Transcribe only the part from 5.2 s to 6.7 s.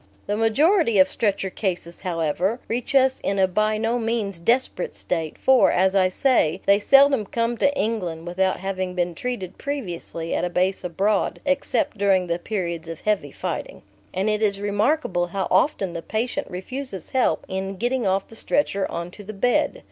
for, as I say,